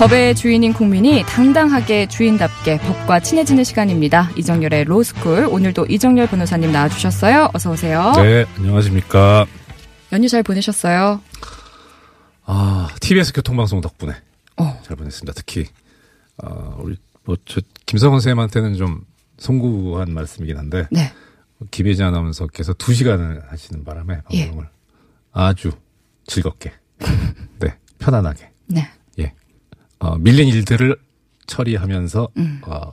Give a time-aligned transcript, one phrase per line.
[0.00, 4.30] 법의 주인인 국민이 당당하게 주인답게 법과 친해지는 시간입니다.
[4.34, 5.44] 이정열의 로스쿨.
[5.44, 7.50] 오늘도 이정열 변호사님 나와주셨어요.
[7.52, 8.10] 어서 오세요.
[8.16, 9.44] 네, 안녕하십니까.
[10.12, 11.20] 연휴 잘 보내셨어요?
[12.46, 14.14] 아, TBS 교통방송 덕분에
[14.56, 14.80] 어.
[14.86, 15.34] 잘 보냈습니다.
[15.36, 15.66] 특히,
[16.42, 19.04] 어, 우리, 뭐, 저, 김성원 선생님한테는 좀
[19.36, 21.12] 송구한 말씀이긴 한데, 네.
[21.70, 24.46] 김혜지 아나운서께서 두 시간을 하시는 바람에 예.
[24.46, 24.66] 방송을
[25.32, 25.72] 아주
[26.26, 26.72] 즐겁게,
[27.60, 28.88] 네, 편안하게, 네.
[30.02, 30.96] 예, 어, 밀린 일들을
[31.46, 32.60] 처리하면서, 음.
[32.64, 32.92] 어,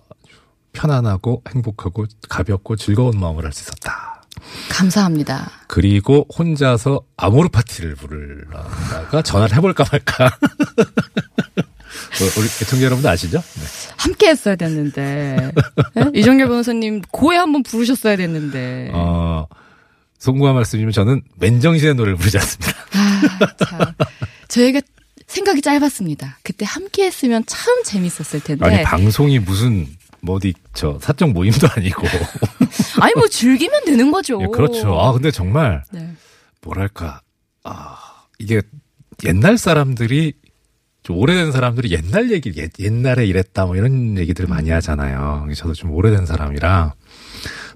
[0.73, 4.23] 편안하고 행복하고 가볍고 즐거운 마음을 할 수 있었다.
[4.69, 5.49] 감사합니다.
[5.67, 10.29] 그리고 혼자서 아모르 파티를 부르다가 전화를 해볼까 말까.
[12.19, 13.39] 뭐, 우리 애청자 여러분도 아시죠?
[13.39, 13.63] 네.
[13.97, 15.51] 함께 했어야 됐는데.
[15.97, 16.11] 예?
[16.13, 18.91] 이정열 변호사님 고에 한번 부르셨어야 됐는데.
[18.93, 19.47] 어,
[20.19, 22.71] 송구한 말씀이면 저는 맨정신의 노래를 부르지 않습니다.
[22.93, 23.79] 아, 참.
[24.49, 24.81] 저희가
[25.37, 26.39] 생각이 짧았습니다.
[26.43, 28.65] 그때 함께 했으면 참 재밌었을 텐데.
[28.65, 29.87] 아니, 방송이 무슨,
[30.21, 32.03] 뭐 어디, 저, 사적 모임도 아니고.
[33.01, 34.39] 아니, 뭐 즐기면 되는 거죠.
[34.41, 34.99] 예, 그렇죠.
[34.99, 36.09] 아, 근데 정말, 네.
[36.61, 37.21] 뭐랄까,
[37.63, 37.97] 아,
[38.39, 38.61] 이게
[39.25, 40.33] 옛날 사람들이,
[41.03, 45.47] 좀 오래된 사람들이 옛날 얘기, 옛, 옛날에 이랬다, 뭐 이런 얘기들 을 많이 하잖아요.
[45.55, 46.95] 저도 좀 오래된 사람이라,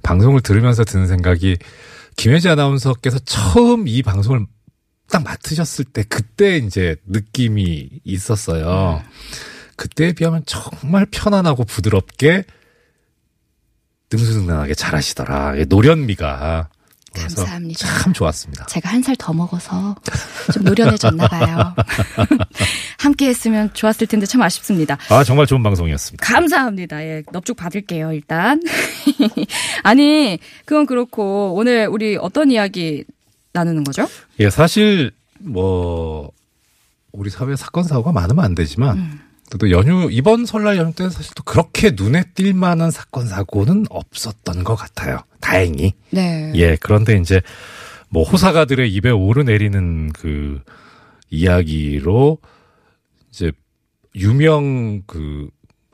[0.04, 1.58] 방송을 들으면서 드는 생각이,
[2.18, 4.46] 김혜지 아나운서께서 처음 이 방송을
[5.12, 9.04] 딱 맡으셨을 때, 그때 이제 느낌이 있었어요.
[9.76, 12.46] 그때에 비하면 정말 편안하고 부드럽게,
[14.12, 15.56] 능수능란하게 잘하시더라.
[15.58, 16.70] 이 노련미가.
[17.14, 17.86] 감사합니다.
[17.88, 18.66] 참 좋았습니다.
[18.68, 19.96] 제가 한 살 더 먹어서
[20.54, 21.76] 좀 노련해졌나 봐요.
[23.00, 24.98] 함께 했으면 좋았을 텐데 참 아쉽습니다.
[25.10, 26.26] 아, 정말 좋은 방송이었습니다.
[26.26, 27.04] 감사합니다.
[27.04, 28.62] 예, 넙죽 받을게요, 일단.
[29.84, 33.04] 아니, 그건 그렇고, 오늘 우리 어떤 이야기
[33.54, 34.08] 나누는 거죠?
[34.40, 36.32] 예, 사실, 뭐,
[37.12, 39.20] 우리 사회에 사건, 사고가 많으면 안 되지만, 음.
[39.60, 44.64] 또 연휴, 이번 설날 연휴 때는 사실 또 그렇게 눈에 띌 만한 사건, 사고는 없었던
[44.64, 45.20] 것 같아요.
[45.42, 45.94] 다행히.
[46.12, 46.52] 네.
[46.56, 47.42] 예, 그런데 이제,
[48.10, 50.62] 뭐, 호사가들의 입에 오르내리는 그
[51.30, 52.38] 이야기로,
[53.32, 53.52] 이제,
[54.16, 55.50] 유명 그,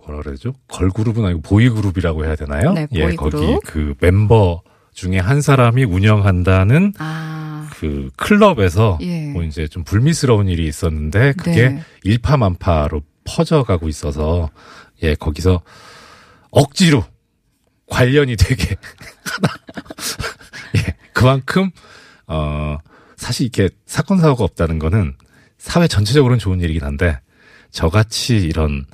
[0.06, 0.54] 뭐라 그러죠?
[0.70, 2.74] 걸그룹은 아니고 보이그룹이라고 해야 되나요?
[2.74, 3.32] 네, 예, 보이그룹.
[3.32, 4.62] 거기 그 멤버
[4.98, 9.28] 중에 한 사람이 운영한다는 아, 그 클럽에서 예.
[9.28, 11.84] 뭐 이제 좀 불미스러운 일이 있었는데 그게 네.
[12.04, 14.50] 일파만파로 퍼져가고 있어서
[15.04, 15.62] 예 거기서
[16.50, 17.06] 억지로
[17.86, 18.76] 관련이 되게
[20.78, 21.70] 예 그만큼
[22.26, 22.80] 어
[23.18, 25.14] 사실 이렇게 사건 사고가 없다는 거는
[25.60, 27.20] 사회 전체적으로는 좋은 일이긴 한데
[27.70, 28.88] 저같이 이런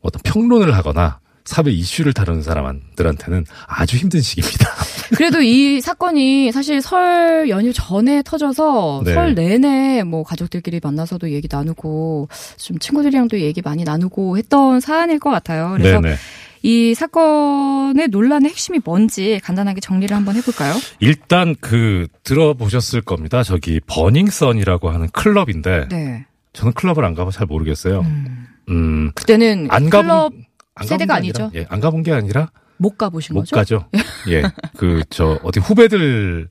[0.00, 4.68] 어떤 평론을 하거나 사회 이슈를 다루는 사람들한테는 아주 힘든 시기입니다.
[5.16, 9.14] 그래도 이 사건이 사실 설 연휴 전에 터져서 네.
[9.14, 15.30] 설 내내 뭐 가족들끼리 만나서도 얘기 나누고 좀 친구들이랑도 얘기 많이 나누고 했던 사안일 것
[15.30, 15.74] 같아요.
[15.76, 16.16] 그래서 네네.
[16.62, 20.74] 이 사건의 논란의 핵심이 뭔지 간단하게 정리를 한번 해볼까요?
[20.98, 23.42] 일단 그 들어보셨을 겁니다.
[23.42, 26.24] 저기 버닝썬이라고 하는 클럽인데 네.
[26.54, 28.00] 저는 클럽을 안 가봐 잘 모르겠어요.
[28.00, 28.46] 음.
[28.70, 30.44] 음, 그때는 안 클럽 가본
[30.74, 31.58] 안 세대가 게 아니라, 아니죠?
[31.58, 33.56] 예, 안 가본 게 아니라 못 가보신 못 거죠?
[33.56, 33.88] 가죠.
[34.30, 34.42] 예,
[34.76, 36.48] 그 저 어디 후배들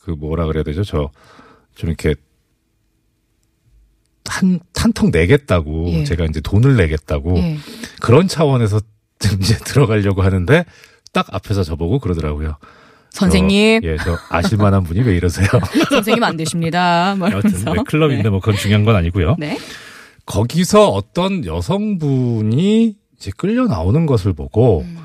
[0.00, 0.82] 그 뭐라 그래야 되죠?
[0.84, 1.10] 저
[1.74, 2.14] 좀 이렇게
[4.26, 6.04] 한 한턱 내겠다고 예.
[6.04, 7.58] 제가 이제 돈을 내겠다고 예.
[8.00, 8.80] 그런 차원에서
[9.18, 10.64] 좀 이제 들어가려고 하는데
[11.12, 12.56] 딱 앞에서 저보고 그러더라고요.
[13.10, 15.46] 선생님, 저, 예, 저 아실만한 분이 왜 이러세요?
[15.90, 17.14] 선생님 안 되십니다.
[17.16, 17.72] 뭐 이러면서.
[17.72, 19.36] 네, 클럽인데 뭐 그건 중요한 건 아니고요.
[19.38, 19.56] 네.
[20.26, 24.98] 거기서 어떤 여성분이 이제 끌려 나오는 것을 보고 음.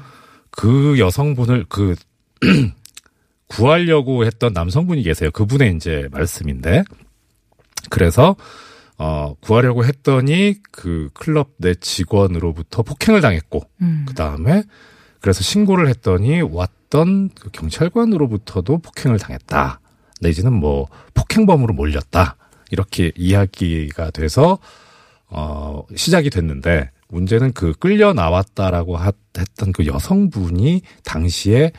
[0.60, 1.96] 그 여성분을 그
[3.48, 5.32] 구하려고 했던 남성분이 계세요.
[5.32, 6.84] 그분의 이제 말씀인데
[7.90, 8.36] 그래서
[8.98, 14.04] 어 구하려고 했더니 그 클럽 내 직원으로부터 폭행을 당했고 음.
[14.06, 14.64] 그 다음에
[15.22, 19.80] 그래서 신고를 했더니 왔던 그 경찰관으로부터도 폭행을 당했다.
[20.20, 22.36] 내지는 뭐 폭행범으로 몰렸다.
[22.70, 24.60] 이렇게 이야기가 돼서
[25.30, 31.72] 어 시작이 됐는데 문제는 그 끌려 나왔다라고 하- 했던 그 여성분이 당시에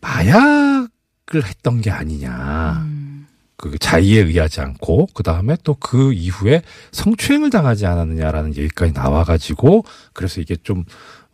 [0.00, 2.82] 마약을 했던 게 아니냐.
[2.84, 3.26] 음.
[3.56, 6.62] 그 자의에 의하지 않고 그 다음에 또 그 이후에
[6.92, 10.84] 성추행을 당하지 않았느냐라는 얘기까지 나와 가지고 그래서 이게 좀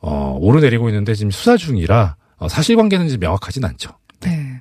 [0.01, 3.91] 어, 오르내리고 있는데 지금 수사 중이라 어, 사실관계는 지금 명확하진 않죠.
[4.21, 4.61] 네.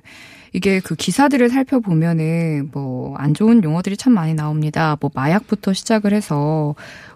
[0.52, 4.96] 이게 그 기사들을 살펴보면은 뭐 안 좋은 용어들이 참 많이 나옵니다.
[5.00, 6.74] 뭐 마약부터 시작을 해서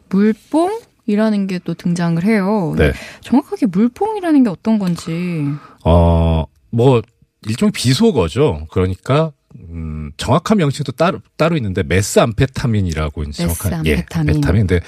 [0.08, 2.74] 물뽕 이라는 게 또 등장을 해요.
[2.76, 2.92] 네.
[3.22, 5.44] 정확하게 물뽕이라는 게 어떤 건지.
[5.84, 7.02] 어, 뭐
[7.46, 8.66] 일종의 비속어죠.
[8.70, 9.32] 그러니까
[9.68, 14.28] 음, 정확한 명칭도 따로 따로 있는데 메스암페타민이라고 이제 정확한 메스암페타민.
[14.28, 14.80] 예, 메타민인데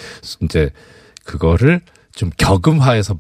[0.43, 0.71] 이제
[1.25, 1.81] 그거를
[2.15, 3.17] 좀 격음화해서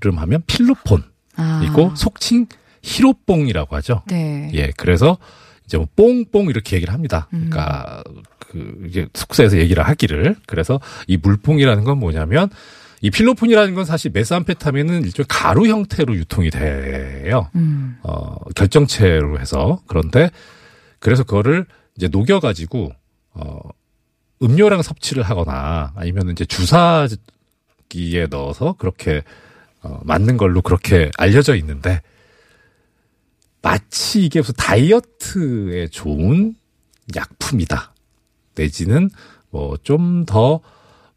[0.00, 1.02] 발음하면 필로폰이고
[1.36, 1.94] 아.
[1.94, 2.46] 속칭
[2.82, 4.02] 히로뽕이라고 하죠.
[4.06, 4.50] 네.
[4.54, 5.18] 예, 그래서
[5.70, 7.28] 이제 뭐 뽕뽕 이렇게 얘기를 합니다.
[7.32, 7.48] 음.
[7.48, 8.02] 그러니까
[8.40, 12.50] 그 이제 숙소에서 얘기를 하기를 그래서 이 물뽕이라는 건 뭐냐면
[13.00, 17.48] 이 필로폰이라는 건 사실 메스암페타민은 일종의 가루 형태로 유통이 돼요.
[17.54, 17.96] 음.
[18.02, 20.30] 어, 결정체로 해서 그런데
[20.98, 22.92] 그래서 그거를 이제 녹여 가지고
[23.32, 23.60] 어,
[24.42, 29.22] 음료랑 섭취를 하거나 아니면 이제 주사기에 넣어서 그렇게
[29.82, 32.02] 어, 맞는 걸로 그렇게 알려져 있는데
[33.62, 36.54] 마치 이게 무슨 다이어트에 좋은
[37.14, 37.94] 약품이다.
[38.54, 39.10] 내지는
[39.50, 40.60] 뭐 좀 더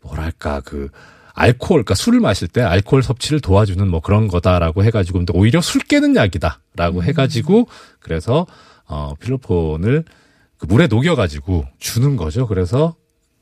[0.01, 0.90] 뭐랄까 그
[1.36, 5.81] 알코올, 그러니까 술을 마실 때 알코올 섭취를 도와주는 뭐 그런 거다라고 해가지고 근데 오히려 술
[5.81, 7.68] 깨는 약이다라고 해가지고
[8.00, 8.45] 그래서
[8.86, 10.04] 어 필로폰을
[10.57, 12.48] 그 물에 녹여가지고 주는 거죠.
[12.48, 12.95] 그래서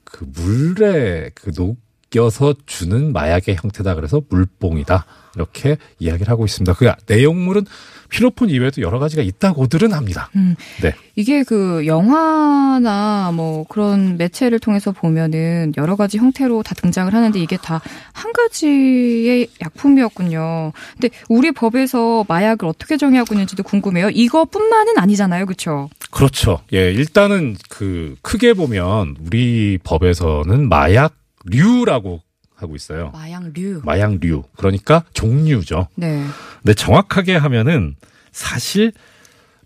[0.06, 1.78] 그 물에 그 녹
[2.16, 3.96] 여서 주는 마약의 형태다.
[3.96, 5.06] 그래서 물뽕이다.
[5.36, 6.74] 이렇게 이야기를 하고 있습니다.
[6.74, 7.66] 그 내용물은
[8.10, 10.30] 필로폰 이외에도 여러 가지가 있다고들은 합니다.
[10.36, 10.56] 음.
[10.82, 10.94] 네.
[11.16, 17.56] 이게 그 영화나 뭐 그런 매체를 통해서 보면은 여러 가지 형태로 다 등장을 하는데 이게
[17.58, 17.82] 다
[18.22, 20.72] 한 가지의 약품이었군요.
[20.94, 24.10] 근데 우리 법에서 마약을 어떻게 정의하고 있는지도 궁금해요.
[24.10, 25.46] 이거뿐만은 아니잖아요.
[25.46, 25.90] 그렇죠?
[26.12, 26.60] 그렇죠.
[26.74, 31.14] 예, 일단은 그 크게 보면 우리 법에서는 마약
[31.46, 32.22] 류라고
[32.56, 33.12] 하고 있어요.
[33.12, 33.82] 마약류.
[33.84, 34.44] 마약류.
[34.56, 35.88] 그러니까 종류죠.
[35.96, 36.24] 네.
[36.62, 37.96] 근데 정확하게 하면은
[38.32, 38.92] 사실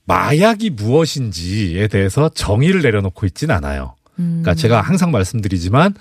[0.06, 3.95] 마약이 무엇인지에 대해서 정의를 내려놓고 있진 않아요.
[4.19, 4.42] 음.
[4.42, 5.95] 그러니까 제가 항상 말씀드리지만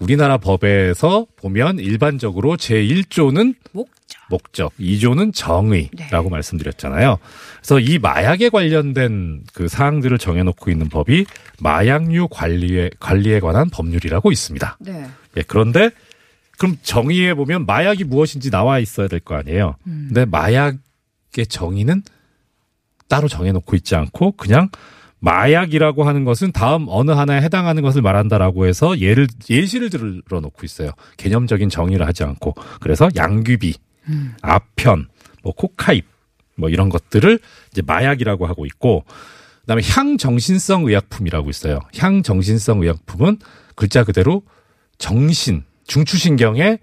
[0.00, 3.54] 우리나라 법에서 보면 일반적으로 제1조는
[4.30, 4.72] 목적.
[4.78, 6.30] 2조는 정의라고 네.
[6.30, 7.18] 말씀드렸잖아요.
[7.58, 11.26] 그래서 이 마약에 관련된 그 사항들을 정해놓고 있는 법이
[11.60, 14.78] 마약류 관리에 관리에 관한 법률이라고 있습니다.
[14.80, 15.06] 네.
[15.36, 15.90] 예, 그런데
[16.58, 19.74] 그럼 정의에 보면 마약이 무엇인지 나와 있어야 될 거 아니에요.
[19.86, 20.06] 음.
[20.08, 22.02] 근데 마약의 정의는
[23.08, 24.68] 따로 정해놓고 있지 않고 그냥
[25.20, 30.90] 마약이라고 하는 것은 다음 어느 하나에 해당하는 것을 말한다라고 해서 예를 예시를 들어 놓고 있어요.
[31.16, 33.74] 개념적인 정의를 하지 않고 그래서 양귀비,
[34.08, 34.34] 음.
[34.42, 35.08] 아편,
[35.42, 36.06] 뭐 코카입
[36.56, 37.38] 뭐 이런 것들을
[37.72, 39.04] 이제 마약이라고 하고 있고
[39.62, 41.80] 그다음에 향정신성 의약품이라고 있어요.
[41.96, 43.38] 향정신성 의약품은
[43.74, 44.42] 글자 그대로
[44.98, 46.78] 정신, 중추신경에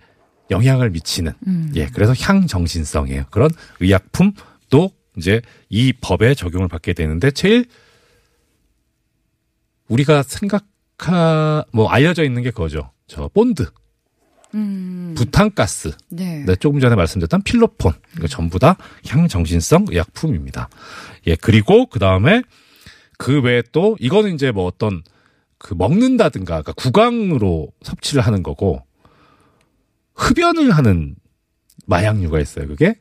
[0.49, 1.71] 영향을 미치는 음.
[1.75, 3.25] 예, 그래서 향정신성이에요.
[3.31, 7.65] 그런 의약품도 이제 이 법에 적용을 받게 되는데 제일
[9.87, 12.91] 우리가 생각하 뭐 알려져 있는 게 그거죠.
[13.07, 13.69] 저 본드,
[14.53, 15.13] 음.
[15.15, 16.43] 부탄가스, 네.
[16.45, 18.77] 네, 조금 전에 말씀드렸던 필로폰, 이거 전부 다
[19.07, 20.69] 향정신성 의약품입니다.
[21.27, 22.41] 예, 그리고 그 다음에
[23.17, 25.03] 그 외에 또 이거는 이제 뭐 어떤
[25.57, 28.83] 그 먹는다든가, 그러니까 구강으로 섭취를 하는 거고
[30.15, 31.15] 흡연을 하는
[31.85, 32.67] 마약류가 있어요.
[32.67, 32.95] 그게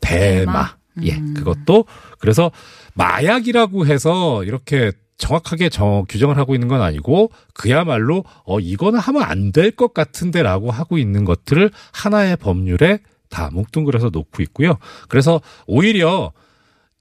[0.00, 0.44] 대마.
[0.44, 0.76] 대마?
[1.02, 1.34] 예, 음.
[1.34, 1.86] 그것도
[2.18, 2.52] 그래서
[2.94, 9.52] 마약이라고 해서 이렇게 정확하게 정, 규정을 하고 있는 건 아니고 그야말로 어 이거는 하면 안
[9.52, 12.98] 될 것 같은데라고 하고 있는 것들을 하나의 법률에
[13.30, 14.78] 다 뭉뚱그려서 놓고 있고요.
[15.08, 16.32] 그래서 오히려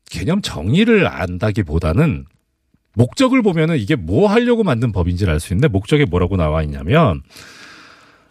[0.10, 2.26] 개념 정의를 안다기보다는
[2.96, 7.24] 목적을 보면은 이게 뭐 하려고 만든 법인지를 알 수 있는데 목적에 뭐라고 나와 있냐면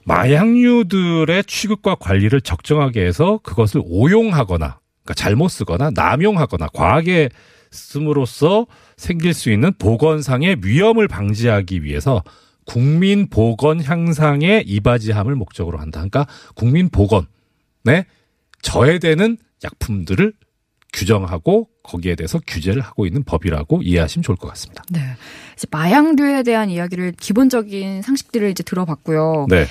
[0.05, 7.29] 마약류들의 취급과 관리를 적정하게 해서 그것을 오용하거나 그러니까 잘못 쓰거나 남용하거나 과하게
[7.73, 12.23] 씀으로써 생길 수 있는 보건상의 위험을 방지하기 위해서
[12.65, 15.99] 국민 보건 향상에 이바지함을 목적으로 한다.
[16.01, 18.07] 그러니까 국민 보건에
[18.63, 20.33] 저해되는 약품들을
[20.93, 24.85] 규정하고 거기에 대해서 규제를 하고 있는 법이라고 이해하시면 좋을 것 같습니다.
[24.91, 25.01] 네.
[25.55, 29.47] 이제 마약류에 대한 이야기를 기본적인 상식들을 이제 들어봤고요.
[29.49, 29.67] 네.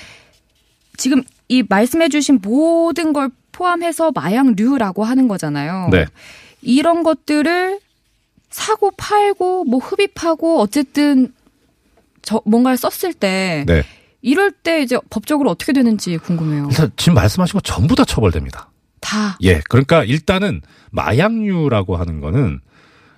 [0.96, 5.88] 지금 이 말씀해 주신 모든 걸 포함해서 마약류라고 하는 거잖아요.
[5.90, 6.06] 네.
[6.60, 7.80] 이런 것들을
[8.52, 11.32] 사고 팔고 뭐 흡입하고 어쨌든
[12.22, 13.82] 저 뭔가를 썼을 때 네.
[14.20, 16.68] 이럴 때 이제 법적으로 어떻게 되는지 궁금해요.
[16.70, 18.70] 일단 지금 말씀하신 거 전부 다 처벌됩니다.
[19.00, 19.36] 다.
[19.42, 22.60] 예, 그러니까 일단은 마약류라고 하는 거는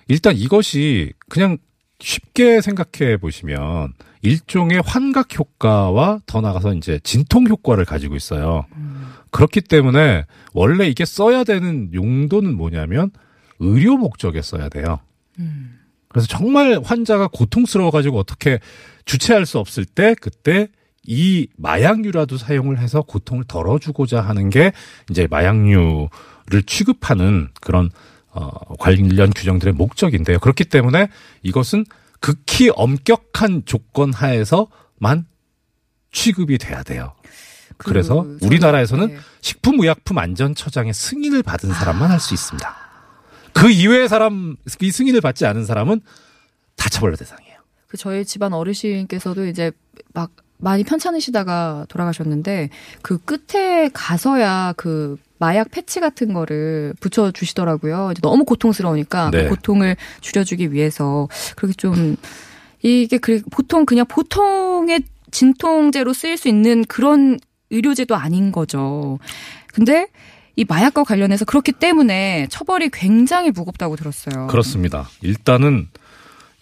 [0.07, 1.57] 일단 이것이 그냥
[1.99, 8.65] 쉽게 생각해 보시면 일종의 환각 효과와 더 나가서 이제 진통 효과를 가지고 있어요.
[9.29, 13.11] 그렇기 때문에 원래 이게 써야 되는 용도는 뭐냐면
[13.59, 14.99] 의료 목적에 써야 돼요.
[16.07, 18.59] 그래서 정말 환자가 고통스러워 가지고 어떻게
[19.05, 20.69] 주체할 수 없을 때 그때
[21.03, 24.71] 이 마약류라도 사용을 해서 고통을 덜어주고자 하는 게
[25.09, 27.91] 이제 마약류를 취급하는 그런
[28.31, 28.49] 어,
[28.79, 30.39] 관련 규정들의 목적인데요.
[30.39, 31.09] 그렇기 때문에
[31.43, 31.85] 이것은
[32.19, 35.25] 극히 엄격한 조건 하에서만
[36.11, 37.13] 취급이 돼야 돼요.
[37.77, 39.17] 그 그래서 우리나라에서는 네.
[39.41, 42.84] 식품의약품 안전처장의 승인을 받은 사람만 할수 있습니다.
[43.55, 46.01] 그 이외의 사람, 이 승인을 받지 않은 사람은
[46.75, 47.55] 다 처벌 대상이에요.
[47.87, 49.71] 그 저희 집안 어르신께서도 이제
[50.13, 52.69] 막 많이 편찮으시다가 돌아가셨는데
[53.01, 58.09] 그 끝에 가서야 그 마약 패치 같은 거를 붙여 주시더라고요.
[58.11, 59.43] 이제 너무 고통스러우니까 네.
[59.43, 62.17] 그 고통을 줄여주기 위해서 그렇게 좀
[62.81, 69.17] 이게 그 보통 그냥 보통의 진통제로 쓰일 수 있는 그런 의료제도 아닌 거죠.
[69.73, 70.07] 근데
[70.55, 74.47] 이 마약과 관련해서 그렇기 때문에 처벌이 굉장히 무겁다고 들었어요.
[74.47, 75.09] 그렇습니다.
[75.21, 75.89] 일단은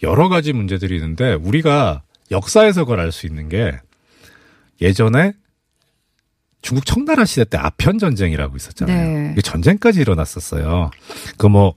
[0.02, 3.78] 여러 가지 문제들이 있는데 우리가 역사에서 그걸 알 수 있는 게
[4.80, 5.34] 예전에
[6.62, 9.34] 중국 청나라 시대 때 아편 전쟁이라고 있었잖아요.
[9.34, 9.40] 네.
[9.42, 10.90] 전쟁까지 일어났었어요.
[11.36, 11.74] 그 뭐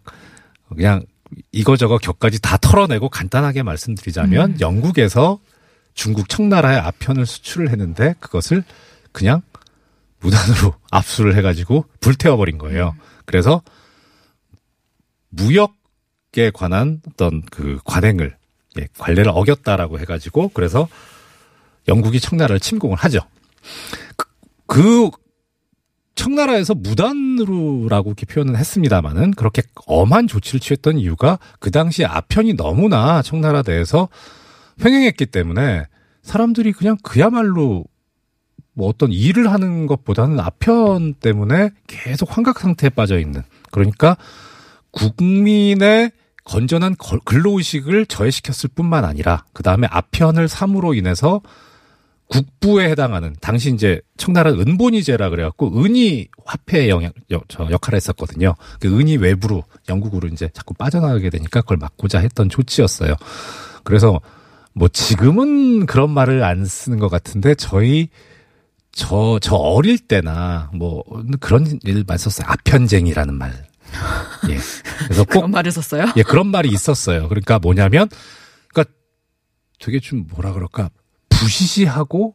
[0.69, 1.03] 그냥
[1.51, 4.57] 이거저거 격까지 다 털어내고 간단하게 말씀드리자면 음.
[4.62, 5.39] 영국에서
[5.93, 8.63] 중국 청나라에 아편을 수출을 했는데 그것을
[9.12, 9.41] 그냥
[10.19, 12.95] 무단으로 압수를 해가지고 불태워버린 거예요.
[12.97, 13.01] 음.
[13.25, 13.62] 그래서
[15.29, 18.36] 무역에 관한 어떤 그 관행을
[18.79, 20.88] 예, 관례를 어겼다라고 해가지고 그래서
[21.88, 23.19] 영국이 청나라를 침공을 하죠.
[24.15, 24.27] 그,
[24.65, 25.09] 그
[26.15, 33.62] 청나라에서 무단으로라고 이렇게 표현은 했습니다마는 그렇게 엄한 조치를 취했던 이유가 그 당시 아편이 너무나 청나라
[33.62, 34.09] 내에서
[34.83, 35.86] 횡행했기 때문에
[36.24, 37.86] 사람들이 그냥 그야말로
[38.77, 43.41] 뭐 어떤 일을 하는 것보다는 아편 때문에 계속 환각 상태에 빠져 있는
[43.72, 44.15] 그러니까
[44.91, 46.12] 국민의
[46.46, 51.41] 건전한 걸- 근로의식을 저해시켰을 뿐만 아니라 그 다음에 아편을 삼으로 인해서
[52.27, 58.53] 국부에 해당하는 당시 이제 청나라 은본위제라 그래갖고 은이 화폐의 영향 여- 저 역할을 했었거든요.
[58.79, 63.15] 그 은이 외부로 영국으로 이제 자꾸 빠져나가게 되니까 그걸 막고자 했던 조치였어요.
[63.84, 64.22] 그래서
[64.74, 68.10] 뭐 지금은 그런 말을 안 쓰는 것 같은데 저희
[68.98, 71.04] 저, 저 어릴 때나 뭐
[71.39, 72.48] 그런 일만 썼어요.
[72.50, 73.51] 아편쟁이라는 말.
[74.50, 74.58] 예.
[75.06, 76.08] 그래서 꼭 그런 말을 썼어요?
[76.18, 77.30] 예, 그런 말이 있었어요.
[77.30, 78.10] 그러니까 뭐냐면,
[78.70, 78.92] 그러니까
[79.80, 80.89] 되게 좀 뭐라 그럴까,
[81.30, 82.34] 부시시하고,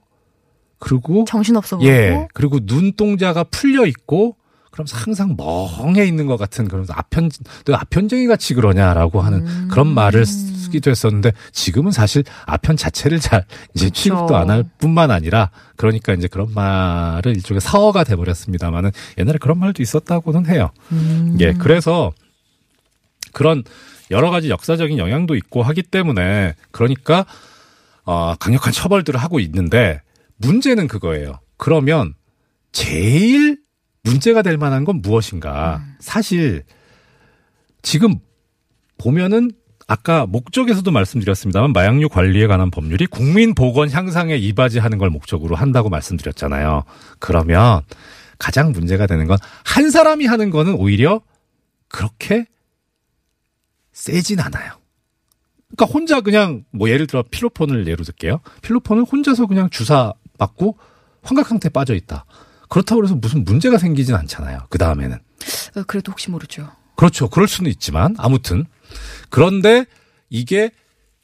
[0.78, 4.36] 그리고, 정신없어 보이고 예, 그리고 눈동자가 풀려 있고,
[4.72, 7.30] 그럼 항상 멍해 있는 것 같은 그런 아편,
[7.66, 9.68] 너 아편쟁이 같이 그러냐라고 하는 음.
[9.70, 14.02] 그런 말을 쓰기도 했었는데, 지금은 사실 아편 자체를 잘 이제 그쵸.
[14.02, 19.82] 취급도 안 할 뿐만 아니라, 그러니까 이제 그런 말을 일종의 사어가 돼버렸습니다만은, 옛날에 그런 말도
[19.82, 20.70] 있었다고는 해요.
[20.90, 21.36] 음.
[21.40, 22.12] 예, 그래서
[23.32, 23.62] 그런
[24.10, 27.24] 여러 가지 역사적인 영향도 있고 하기 때문에 그러니까
[28.04, 30.00] 어, 강력한 처벌들을 하고 있는데
[30.36, 31.40] 문제는 그거예요.
[31.56, 32.14] 그러면
[32.72, 33.61] 제일
[34.04, 35.82] 문제가 될 만한 건 무엇인가?
[36.00, 36.64] 사실
[37.82, 38.18] 지금
[38.98, 39.50] 보면은
[39.86, 46.84] 아까 목적에서도 말씀드렸습니다만 마약류 관리에 관한 법률이 국민 보건 향상에 이바지하는 걸 목적으로 한다고 말씀드렸잖아요.
[47.18, 47.82] 그러면
[48.38, 51.20] 가장 문제가 되는 건 한 사람이 하는 거는 오히려
[51.88, 52.46] 그렇게
[53.92, 54.72] 세진 않아요.
[55.74, 58.40] 그러니까 혼자 그냥 뭐 예를 들어 필로폰을 예로 들게요.
[58.62, 60.76] 필로폰을 혼자서 그냥 주사 맞고
[61.22, 62.24] 환각 상태에 빠져 있다.
[62.72, 64.60] 그렇다고 해서 무슨 문제가 생기진 않잖아요.
[64.70, 65.18] 그 다음에는.
[65.76, 66.70] 어, 그래도 혹시 모르죠.
[66.96, 67.28] 그렇죠.
[67.28, 68.64] 그럴 수는 있지만 아무튼
[69.28, 69.84] 그런데
[70.30, 70.70] 이게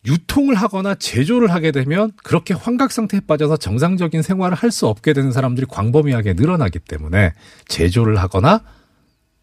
[0.05, 5.33] 유통을 하거나 제조를 하게 되면 그렇게 환각 상태에 빠져서 정상적인 생활을 할 수 없게 되는
[5.33, 7.33] 사람들이 광범위하게 늘어나기 때문에
[7.67, 8.63] 제조를 하거나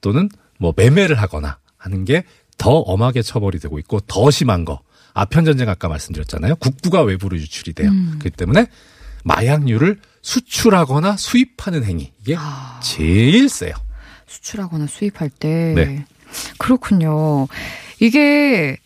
[0.01, 2.23] 또는 뭐 매매를 하거나 하는 게
[2.57, 4.81] 더 엄하게 처벌이 되고 있고 더 심한 거
[5.13, 6.55] 아편 전쟁 아까 말씀드렸잖아요.
[6.57, 7.91] 국부가 외부로 유출이 돼요.
[8.11, 8.67] 그렇기 때문에
[9.25, 12.79] 마약류를 수출하거나 수입하는 행위 이게 아.
[12.81, 13.73] 제일 세요.
[14.27, 15.73] 수출하거나 수입할 때.
[15.75, 16.05] 네.
[16.57, 17.47] 그렇군요.
[17.99, 18.77] 이게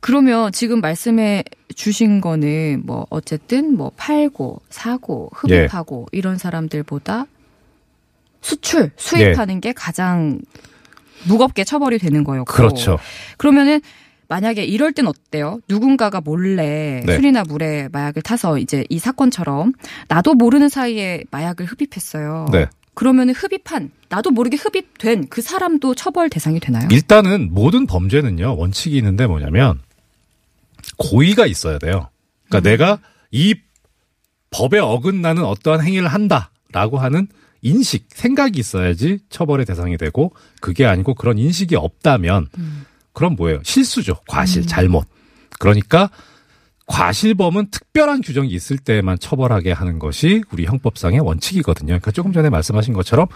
[0.00, 7.26] 그러면 지금 말씀해 주신 거는 뭐 어쨌든 뭐 팔고 사고 흡입하고 이런 사람들보다
[8.42, 10.40] 수출 수입하는 게 가장
[11.26, 12.98] 무겁게 처벌이 되는 거였고 그렇죠.
[13.38, 13.80] 그러면은
[14.34, 15.60] 만약에 이럴 땐 어때요?
[15.68, 17.14] 누군가가 몰래 네.
[17.14, 19.74] 술이나 물에 마약을 타서 이제 이 사건처럼
[20.08, 22.48] 나도 모르는 사이에 마약을 흡입했어요.
[22.50, 22.66] 네.
[22.94, 26.88] 그러면 흡입한 나도 모르게 흡입된 그 사람도 처벌 대상이 되나요?
[26.90, 29.78] 일단은 모든 범죄는요 원칙이 있는데 뭐냐면
[30.96, 32.08] 고의가 있어야 돼요.
[32.48, 32.98] 그러니까 내가
[33.30, 33.54] 이
[34.50, 37.28] 법에 어긋나는 어떠한 행위를 한다라고 하는
[37.62, 42.48] 인식, 생각이 있어야지 처벌의 대상이 되고 그게 아니고 그런 인식이 없다면
[43.14, 43.60] 그럼 뭐예요?
[43.62, 44.16] 실수죠.
[44.28, 45.06] 과실, 잘못.
[45.58, 46.10] 그러니까
[46.86, 51.86] 과실범은 특별한 규정이 있을 때만 처벌하게 하는 것이 우리 형법상의 원칙이거든요.
[51.88, 53.26] 그러니까 조금 전에 말씀하신 것처럼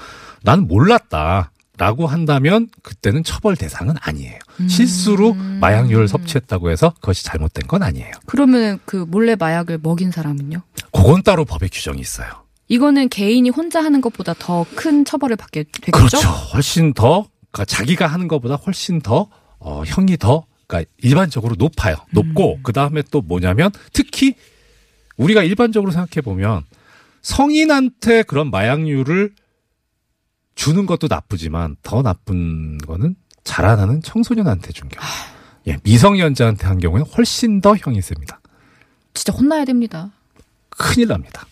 [0.43, 1.53] 나는 몰랐다.
[1.81, 4.37] 라고 한다면 그때는 처벌 대상은 아니에요.
[4.69, 8.11] 실수로 마약류를 섭취했다고 해서 그것이 잘못된 건 아니에요.
[8.27, 10.61] 그러면 그 몰래 마약을 먹인 사람은요?
[10.93, 12.29] 그건 따로 법에 규정이 있어요.
[12.67, 15.93] 이거는 개인이 혼자 하는 것보다 더 큰 처벌을 받게 되겠죠?
[15.93, 16.29] 그렇죠.
[16.53, 19.29] 훨씬 더 그러니까 자기가 하는 것보다 훨씬 더
[19.59, 21.97] 어, 형이 더 그러니까 일반적으로 높아요.
[22.13, 24.35] 높고 그 다음에 또 뭐냐면 특히
[25.17, 26.65] 우리가 일반적으로 생각해 보면
[27.23, 29.33] 성인한테 그런 마약류를
[30.55, 35.05] 주는 것도 나쁘지만 더 나쁜 거는 자라나는 청소년한테 준 경우.
[35.67, 38.41] 예, 미성년자한테 한 경우에는 훨씬 더 형이 셉니다.
[39.15, 40.11] 진짜 혼나야 됩니다.
[40.71, 41.47] 큰일 납니다.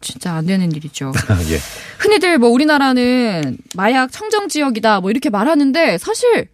[0.00, 1.12] 진짜 안 되는 일이죠.
[1.50, 1.58] 예.
[1.98, 6.48] 흔히들 뭐 우리나라는 마약 청정 지역이다 뭐 이렇게 말하는데 사실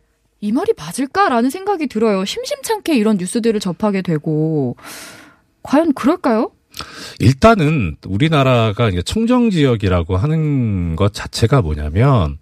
[0.47, 2.25] 이 말이 맞을까라는 생각이 들어요.
[2.25, 4.77] 심심찮게 이런 뉴스들을 접하게 되고
[5.65, 6.53] 과연 그럴까요?
[7.19, 12.39] 일단은 우리나라가 이제 청정 지역이라고 하는 것 자체가 뭐냐면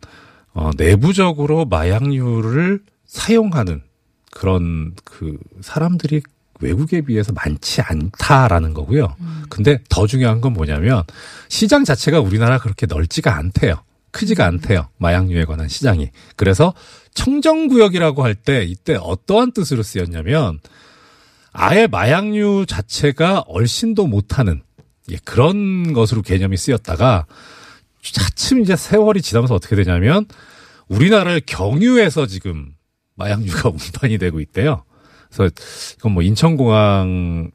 [0.53, 3.83] 어, 내부적으로 마약류를 사용하는
[4.31, 6.21] 그런 그 사람들이
[6.61, 9.17] 외국에 비해서 많지 않다라는 거고요.
[9.49, 11.05] 근데 더 중요한 건 뭐냐면
[11.49, 13.77] 시장 자체가 우리나라 그렇게 넓지가 않대요.
[14.15, 14.89] 크지가 않대요.
[14.99, 16.11] 마약류에 관한 시장이.
[16.37, 16.73] 그래서
[17.15, 20.61] 청정구역이라고 할 때 이때 어떠한 뜻으로 쓰였냐면
[21.53, 24.63] 아예 마약류 자체가 얼씬도 못하는
[25.11, 27.27] 예, 그런 것으로 개념이 쓰였다가
[28.03, 30.27] 차츰 이제 세월이 지나면서 어떻게 되냐면
[30.89, 32.75] 우리나라를 경유해서 지금
[33.17, 34.85] 마약류가 운반이 되고 있대요.
[35.31, 35.51] 그래서
[35.99, 37.51] 이건 뭐 인천공항이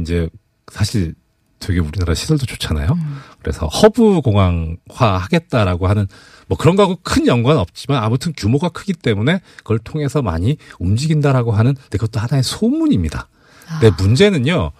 [0.00, 0.28] 이제
[0.72, 1.14] 사실
[1.58, 2.88] 되게 우리나라 시설도 좋잖아요.
[3.40, 4.76] 그래서 허브 공항화
[5.18, 6.06] 하겠다라고 하는
[6.48, 11.74] 뭐 그런 거하고 큰 연관은 없지만 아무튼 규모가 크기 때문에 그걸 통해서 많이 움직인다라고 하는
[11.74, 13.28] 근데 그것도 하나의 소문입니다.
[13.80, 14.72] 근데 문제는요.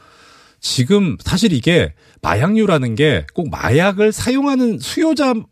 [0.61, 5.45] 지금 사실 이게 마약류라는 게 꼭 마약을 사용하는 수요자가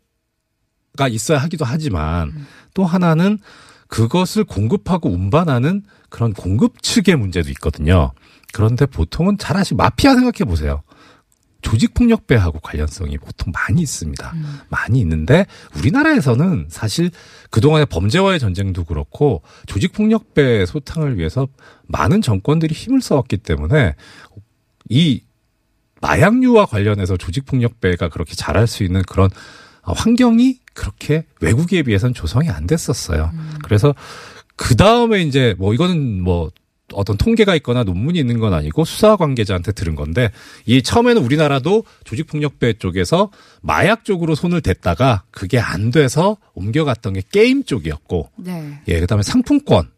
[1.09, 2.33] 있어야 하기도 하지만
[2.73, 3.39] 또 하나는
[3.87, 8.11] 그것을 공급하고 운반하는 그런 공급 측의 문제도 있거든요.
[8.53, 10.81] 그런데 보통은 잘 아시 마피아 생각해 보세요.
[11.65, 14.33] 조직폭력배하고 관련성이 보통 많이 있습니다.
[14.69, 17.09] 많이 있는데 우리나라에서는 사실
[17.49, 21.47] 그동안의 범죄와의 전쟁도 그렇고 조직폭력배 소탕을 위해서
[21.87, 23.95] 많은 정권들이 힘을 써왔기 때문에
[24.89, 25.23] 이
[26.01, 29.31] 마약류와 관련해서 조직폭력배가 그렇게 잘할 수 있는 그런
[29.81, 33.31] 환경이 그렇게 외국에 비해서는 조성이 안 됐었어요.
[33.63, 33.95] 그래서
[34.55, 36.51] 그 다음에 이제 뭐 이거는 뭐
[36.93, 40.31] 어떤 통계가 있거나 논문이 있는 건 아니고 수사 관계자한테 들은 건데
[40.65, 47.63] 이 처음에는 우리나라도 조직폭력배 쪽에서 마약 쪽으로 손을 댔다가 그게 안 돼서 옮겨갔던 게 게임
[47.63, 48.79] 쪽이었고 네.
[48.87, 49.89] 예 그다음에 상품권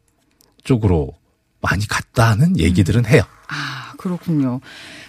[0.63, 1.13] 쪽으로
[1.61, 3.23] 많이 갔다는 얘기들은 해요.
[3.49, 4.59] 아, 그렇군요.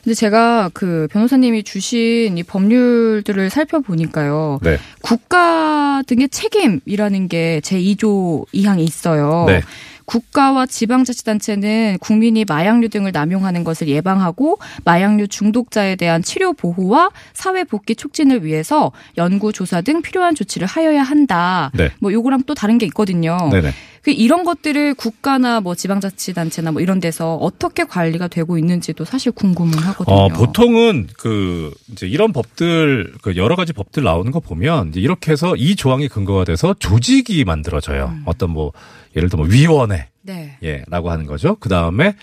[0.02, 4.60] 근데 제가 그 변호사님이 주신 이 법률들을 살펴보니까요.
[4.62, 4.78] 네.
[5.02, 9.44] 국가 등의 책임이라는 게 제 2조 2항에 있어요.
[9.46, 9.60] 네.
[10.08, 17.94] 국가와 지방자치단체는 국민이 마약류 등을 남용하는 것을 예방하고 마약류 중독자에 대한 치료 보호와 사회 복귀
[17.94, 21.70] 촉진을 위해서 연구 조사 등 필요한 조치를 하여야 한다.
[21.74, 21.90] 네.
[22.00, 23.36] 뭐 요거랑 또 다른 게 있거든요.
[23.52, 23.72] 네네.
[24.02, 29.76] 그 이런 것들을 국가나 뭐 지방자치단체나 뭐 이런 데서 어떻게 관리가 되고 있는지도 사실 궁금은
[29.78, 30.16] 하거든요.
[30.16, 35.32] 어, 보통은 그 이제 이런 법들 그 여러 가지 법들 나오는 거 보면 이제 이렇게
[35.32, 38.14] 해서 이 조항이 근거가 돼서 조직이 만들어져요.
[38.24, 38.72] 어떤 뭐
[39.18, 40.56] 예를 들어 뭐 위원회 네.
[40.62, 41.56] 예라고 하는 거죠.
[41.56, 42.16] 그 다음에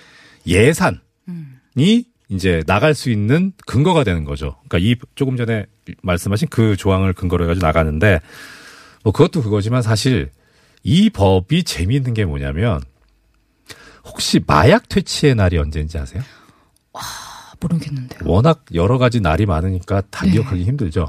[0.48, 0.98] 예산이
[2.30, 4.56] 이제 나갈 수 있는 근거가 되는 거죠.
[4.68, 5.66] 그러니까 이 조금 전에
[6.02, 8.20] 말씀하신 그 조항을 근거로 해가지고 나가는데
[9.04, 10.32] 뭐 그것도 그거지만 사실
[10.84, 12.82] 이 법이 재미있는 게 뭐냐면
[14.04, 16.24] 혹시 마약 퇴치의 날이 언제인지 아세요?
[17.60, 18.20] 모르겠는데요.
[18.26, 20.32] 워낙 여러 가지 날이 많으니까 다 네.
[20.34, 21.08] 기억하기 힘들죠.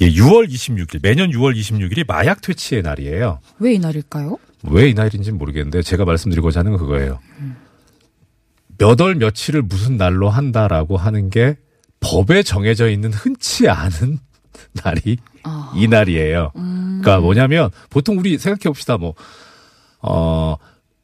[0.00, 3.40] 예, 6월 26일 매년 6월 26일이 마약 퇴치의 날이에요.
[3.58, 4.38] 왜 이 날일까요?
[4.70, 7.18] 왜 이 날인지는 모르겠는데 제가 말씀드리고자 하는 건 그거예요.
[8.78, 11.56] 몇월 며칠을 무슨 날로 한다라고 하는 게
[12.00, 14.18] 법에 정해져 있는 흔치 않은
[14.84, 15.72] 날이 아.
[15.76, 16.52] 이 날이에요.
[16.54, 18.98] 그러니까 뭐냐면 보통 우리 생각해 봅시다.
[18.98, 19.14] 뭐
[20.00, 20.56] 어,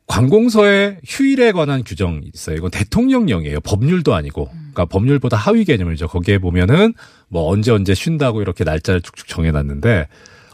[0.07, 2.57] 관공서의 휴일에 관한 규정이 있어요.
[2.57, 3.61] 이건 대통령령이에요.
[3.61, 4.51] 법률도 아니고.
[4.51, 6.09] 그러니까 법률보다 하위 개념이죠.
[6.09, 6.93] 거기에 보면은
[7.29, 10.09] 뭐 언제 언제 쉰다고 이렇게 날짜를 쭉쭉 정해 놨는데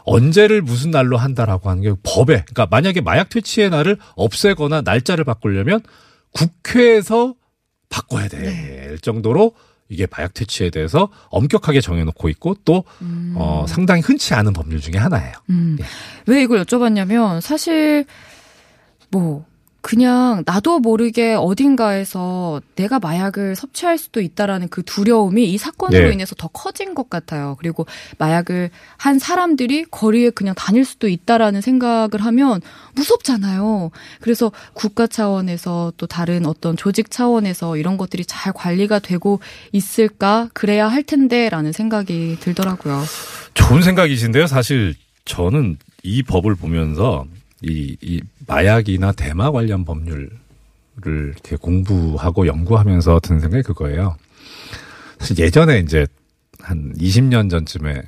[0.05, 5.81] 언제를 무슨 날로 한다라고 하는 게 법에 그러니까 만약에 마약 퇴치의 날을 없애거나 날짜를 바꾸려면
[6.31, 7.35] 국회에서
[7.89, 9.53] 바꿔야 될 정도로
[9.89, 12.83] 이게 마약 퇴치에 대해서 엄격하게 정해놓고 있고 또
[13.35, 15.33] 어, 상당히 흔치 않은 법률 중에 하나예요.
[15.49, 15.77] 음.
[15.79, 15.85] 예.
[16.27, 18.05] 왜 이걸 여쭤봤냐면 사실
[19.09, 19.45] 뭐
[19.81, 26.13] 그냥 나도 모르게 어딘가에서 내가 마약을 섭취할 수도 있다라는 그 두려움이 이 사건으로 네.
[26.13, 27.55] 인해서 더 커진 것 같아요.
[27.59, 27.85] 그리고
[28.17, 32.61] 마약을 한 사람들이 거리에 그냥 다닐 수도 있다라는 생각을 하면
[32.95, 33.91] 무섭잖아요.
[34.19, 39.39] 그래서 국가 차원에서 또 다른 어떤 조직 차원에서 이런 것들이 잘 관리가 되고
[39.71, 43.01] 있을까 그래야 할 텐데라는 생각이 들더라고요.
[43.53, 44.47] 좋은 생각이신데요.
[44.47, 47.25] 사실 저는 이 법을 보면서
[47.61, 50.29] 이, 이 마약이나 대마 관련 법률을
[51.05, 54.17] 이렇게 공부하고 연구하면서 드는 생각이 그거예요.
[55.19, 56.07] 사실 예전에 이제
[56.61, 58.03] 한 20년 전쯤에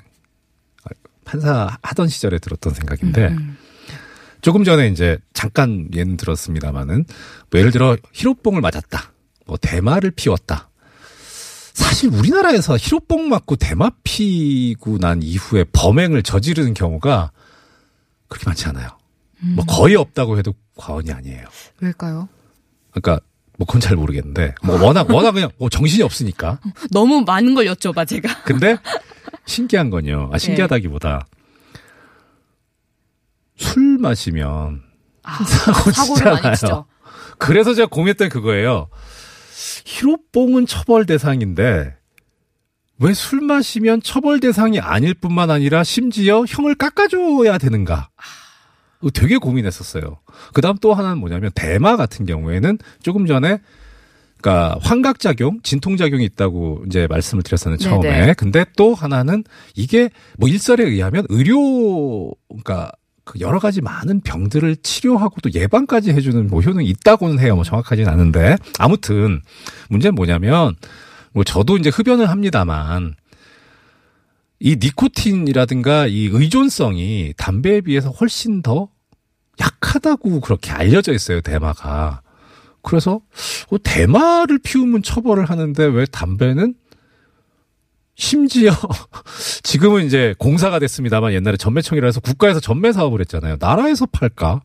[1.26, 3.58] 판사 하던 시절에 들었던 생각인데 음.
[4.42, 7.06] 조금 전에 이제 잠깐 예는 들었습니다마는
[7.50, 9.14] 뭐 예를 들어 히로뽕을 맞았다.
[9.46, 10.70] 뭐 대마를 피웠다.
[11.74, 17.32] 사실 우리나라에서 히로뽕 맞고 대마 피고 난 이후에 범행을 저지르는 경우가
[18.28, 19.01] 그렇게 많지 않아요.
[19.56, 21.46] 뭐 거의 없다고 해도 과언이 아니에요.
[21.80, 22.30] 왜일까요?
[22.92, 23.20] 그러니까
[23.58, 26.60] 뭐 그건 잘 모르겠는데 뭐 워낙 워낙 그냥 뭐 정신이 없으니까.
[26.92, 28.42] 너무 많은 걸 여쭤봐 제가.
[28.44, 28.78] 근데
[29.46, 30.30] 신기한 건요.
[30.32, 31.26] 아 신기하다기보다
[33.58, 34.82] 술 마시면
[35.24, 36.86] 아, 사고 치잖아요.
[37.38, 38.90] 그래서 제가 고민했던 게 그거예요.
[39.86, 41.96] 히로뽕은 처벌 대상인데
[43.00, 48.10] 왜 술 마시면 처벌 대상이 아닐 뿐만 아니라 심지어 형을 깎아줘야 되는가?
[49.10, 50.18] 되게 고민했었어요.
[50.54, 53.60] 그 다음 또 하나는 뭐냐면 대마 같은 경우에는 조금 전에
[54.42, 58.10] 그러니까 환각작용, 진통작용이 있다고 이제 말씀을 드렸었는 데 처음에.
[58.10, 58.34] 네네.
[58.34, 59.44] 근데 또 하나는
[59.76, 62.92] 이게 뭐 일설에 의하면 의료 그러니까
[63.24, 67.56] 그 여러 가지 많은 병들을 치료하고 또 예방까지 해주는 뭐 효능이 있다고는 해요.
[67.56, 69.42] 뭐 정확하진 않은데 아무튼
[69.90, 70.76] 문제는 뭐냐면
[71.32, 73.16] 뭐 저도 이제 흡연을 합니다만
[74.64, 78.90] 이 니코틴이라든가 이 의존성이 담배에 비해서 훨씬 더
[79.60, 81.42] 약하다고 그렇게 알려져 있어요.
[81.42, 82.22] 대마가.
[82.84, 83.22] 그래서
[83.72, 86.76] 어, 대마를 피우면 처벌을 하는데 왜 담배는
[88.14, 88.72] 심지어
[89.64, 93.58] 지금은 이제 공사가 됐습니다만 옛날에 전매청이라 해서 국가에서 전매 사업을 했잖아요.
[93.60, 94.62] 나라에서 팔까?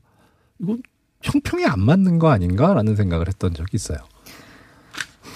[0.61, 0.83] 이건
[1.23, 3.99] 형평이 안 맞는 거 아닌가라는 생각을 했던 적이 있어요.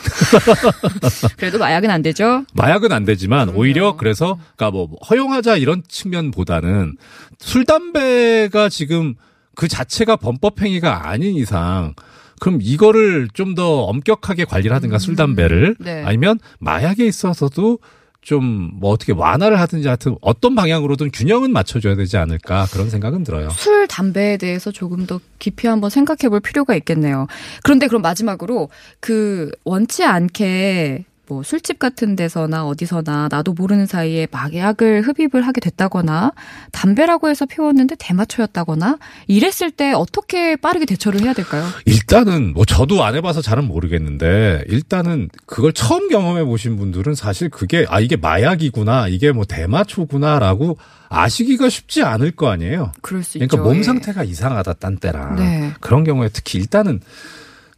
[1.37, 2.45] 그래도 마약은 안 되죠.
[2.55, 3.61] 마약은 안 되지만 그럼요.
[3.61, 6.97] 오히려 그래서 그러니까 뭐 허용하자 이런 측면보다는
[7.39, 9.15] 술 담배가 지금
[9.55, 11.95] 그 자체가 범법 행위가 아닌 이상
[12.41, 16.03] 그럼 이거를 좀 더 엄격하게 관리를 하든가 술 담배를 네.
[16.05, 17.79] 아니면 마약에 있어서도
[18.23, 23.51] 좀 뭐 어떻게 완화를 하든지 하여튼 어떤 방향으로든 균형은 맞춰줘야 되지 않을까 그런 생각은 들어요.
[23.51, 27.27] 술, 담배에 대해서 조금 더 깊이 한번 생각해 볼 필요가 있겠네요.
[27.63, 28.69] 그런데 그럼 마지막으로
[29.01, 36.33] 그 원치 않게 뭐 술집 같은 데서나 어디서나 나도 모르는 사이에 마약을 흡입을 하게 됐다거나
[36.73, 41.65] 담배라고 해서 피웠는데 대마초였다거나 이랬을 때 어떻게 빠르게 대처를 해야 될까요?
[41.85, 47.87] 일단은 뭐 저도 안 해봐서 잘은 모르겠는데 일단은 그걸 처음 경험해 보신 분들은 사실 그게
[47.89, 50.79] 아 이게 마약이구나 이게 뭐 대마초구나라고
[51.11, 52.91] 아시기가 쉽지 않을 거 아니에요.
[53.03, 53.63] 그럴 수 그러니까 있죠.
[53.63, 53.83] 몸 예.
[53.85, 55.73] 상태가 이상하다 딴 때랑 네.
[55.81, 57.01] 그런 경우에 특히 일단은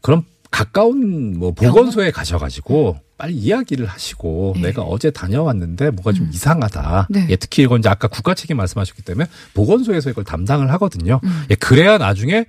[0.00, 4.60] 그런 가까운 뭐 보건소에 가셔가지고 빨리 이야기를 하시고 예.
[4.60, 7.08] 내가 어제 다녀왔는데 뭐가 좀 이상하다.
[7.10, 7.26] 네.
[7.30, 11.20] 예, 특히 이건 이제 아까 국가 책임 말씀하셨기 때문에 보건소에서 이걸 담당을 하거든요.
[11.24, 11.44] 음.
[11.50, 12.44] 예, 그래야 나중에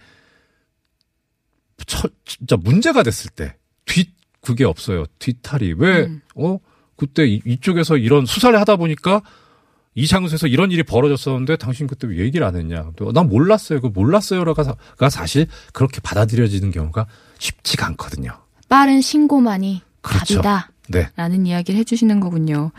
[1.88, 4.10] 처, 진짜 문제가 됐을 때뒷
[4.42, 5.06] 그게 없어요.
[5.20, 6.22] 뒷탈이 왜 음.
[6.36, 6.60] 어
[6.98, 9.22] 그때 이, 이쪽에서 이런 수사를 하다 보니까
[9.96, 12.92] 이 장소에서 이런 일이 벌어졌었는데 당신 그때 왜 얘기를 안 했냐?
[12.96, 13.80] 또난 몰랐어요.
[13.82, 17.06] 그 몰랐어요가 사- 가 사실 그렇게 받아들여지는 경우가
[17.38, 18.32] 쉽지가 않거든요.
[18.70, 20.42] 빠른 신고만이 그렇죠.
[20.42, 20.72] 답이다.
[20.90, 21.10] 네.
[21.16, 22.72] 라는 이야기를 해주시는 거군요.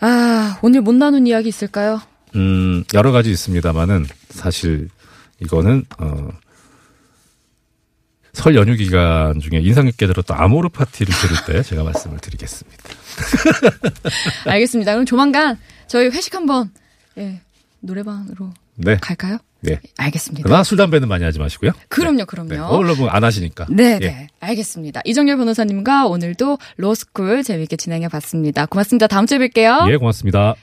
[0.00, 2.00] 아, 오늘 못 나눈 이야기 있을까요?
[2.34, 4.90] 음, 여러 가지 있습니다만은 사실
[5.40, 6.28] 이거는 어,
[8.36, 12.82] 설 연휴 기간 중에 인상 깊게 들었던 아모르 파티를 들을 때 제가 말씀을 드리겠습니다.
[14.44, 14.92] 알겠습니다.
[14.92, 16.70] 그럼 조만간 저희 회식 한번,
[17.16, 17.40] 예,
[17.80, 18.98] 노래방으로 네.
[19.00, 19.38] 갈까요?
[19.62, 19.80] 네.
[19.96, 20.44] 알겠습니다.
[20.44, 21.70] 그러나 술 담배는 많이 하지 마시고요.
[21.88, 22.48] 그럼요, 그럼요.
[22.50, 22.58] 네.
[22.58, 23.68] 어, 물론 뭐안 하시니까.
[23.70, 24.06] 네, 예.
[24.06, 24.26] 네.
[24.40, 25.00] 알겠습니다.
[25.06, 28.66] 이정열 변호사님과 오늘도 로스쿨 재미있게 진행해 봤습니다.
[28.66, 29.06] 고맙습니다.
[29.06, 29.90] 다음 주에 뵐게요.
[29.90, 30.56] 예, 고맙습니다.